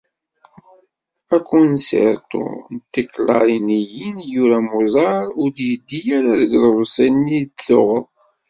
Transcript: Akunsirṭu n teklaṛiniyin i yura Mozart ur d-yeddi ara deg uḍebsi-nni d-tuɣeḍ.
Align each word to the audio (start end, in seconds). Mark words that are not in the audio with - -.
Akunsirṭu 1.37 2.43
n 2.73 2.77
teklaṛiniyin 2.93 4.17
i 4.21 4.25
yura 4.33 4.59
Mozart 4.69 5.29
ur 5.41 5.49
d-yeddi 5.55 5.99
ara 6.17 6.31
deg 6.41 6.53
uḍebsi-nni 6.69 7.39
d-tuɣeḍ. 7.43 8.05